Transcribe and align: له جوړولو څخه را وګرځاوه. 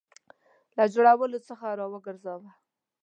له 0.75 0.83
جوړولو 0.93 1.39
څخه 1.47 1.65
را 1.79 1.85
وګرځاوه. 1.93 2.51